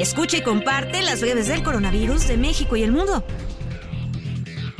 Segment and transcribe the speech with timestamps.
[0.00, 3.22] Escucha y comparte las redes del coronavirus de México y el mundo.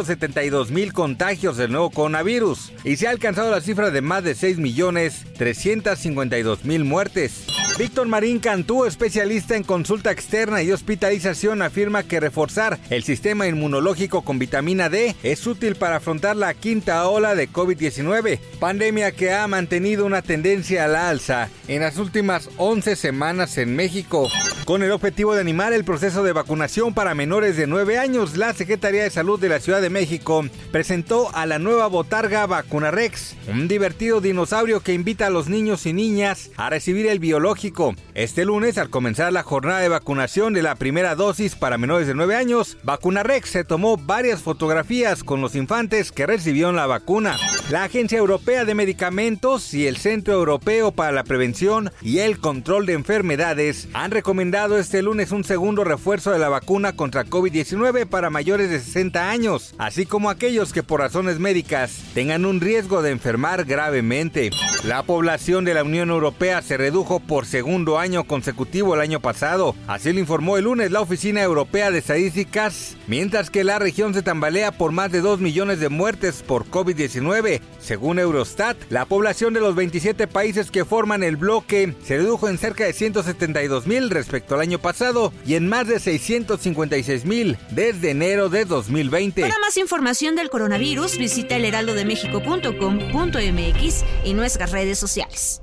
[0.06, 4.34] 172 mil contagios del nuevo coronavirus y se ha alcanzado la cifra de más de
[4.34, 7.46] 6 millones 352 mil muertes.
[7.78, 14.22] Víctor Marín Cantú, especialista en consulta externa y hospitalización, afirma que reforzar el sistema inmunológico
[14.22, 19.46] con vitamina D es útil para afrontar la quinta ola de COVID-19, pandemia que ha
[19.46, 24.26] mantenido una tendencia a la alza en las últimas 11 semanas en México.
[24.64, 28.52] Con el objetivo de animar el proceso de vacunación para menores de 9 años, la
[28.52, 33.68] Secretaría de Salud de la Ciudad de México presentó a la nueva botarga Vacunarex, un
[33.68, 37.65] divertido dinosaurio que invita a los niños y niñas a recibir el biológico
[38.14, 42.14] este lunes, al comenzar la jornada de vacunación de la primera dosis para menores de
[42.14, 47.36] 9 años, Vacunarex se tomó varias fotografías con los infantes que recibieron la vacuna.
[47.70, 52.86] La Agencia Europea de Medicamentos y el Centro Europeo para la Prevención y el Control
[52.86, 58.30] de Enfermedades han recomendado este lunes un segundo refuerzo de la vacuna contra COVID-19 para
[58.30, 63.10] mayores de 60 años, así como aquellos que por razones médicas tengan un riesgo de
[63.10, 64.50] enfermar gravemente.
[64.84, 69.74] La población de la Unión Europea se redujo por segundo año consecutivo el año pasado,
[69.86, 74.20] así lo informó el lunes la Oficina Europea de Estadísticas, mientras que la región se
[74.20, 77.62] tambalea por más de 2 millones de muertes por COVID-19.
[77.80, 82.58] Según Eurostat, la población de los 27 países que forman el bloque se redujo en
[82.58, 88.10] cerca de 172 mil respecto al año pasado y en más de 656 mil desde
[88.10, 89.40] enero de 2020.
[89.40, 95.62] Para más información del coronavirus, visita elheraldodemexico.com.mx y nuestras redes sociales.